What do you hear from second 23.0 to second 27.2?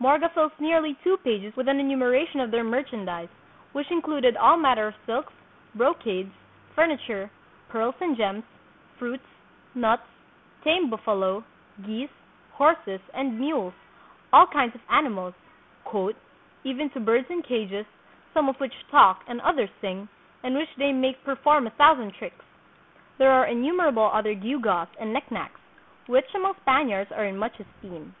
there are innumerable other gew gaws and knickknacks, which among Spaniards